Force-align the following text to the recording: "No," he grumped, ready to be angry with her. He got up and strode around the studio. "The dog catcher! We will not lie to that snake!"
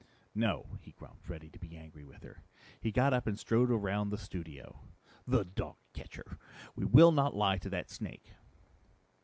"No," 0.33 0.79
he 0.81 0.93
grumped, 0.93 1.29
ready 1.29 1.47
to 1.51 1.59
be 1.59 1.77
angry 1.77 2.03
with 2.03 2.23
her. 2.23 2.41
He 2.81 2.91
got 2.91 3.13
up 3.13 3.27
and 3.27 3.37
strode 3.37 3.69
around 3.69 4.09
the 4.09 4.17
studio. 4.17 4.79
"The 5.27 5.45
dog 5.45 5.75
catcher! 5.93 6.39
We 6.75 6.85
will 6.85 7.11
not 7.11 7.35
lie 7.35 7.59
to 7.59 7.69
that 7.69 7.91
snake!" 7.91 8.33